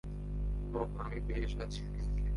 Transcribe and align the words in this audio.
ওহ, 0.73 0.99
আমি 0.99 1.19
বেশ 1.19 1.57
আছি, 1.57 1.81
পিগ। 1.93 2.21